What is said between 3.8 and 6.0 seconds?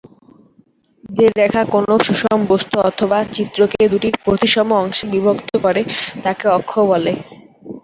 দু'টি প্রতিসম অংশে বিভক্ত করে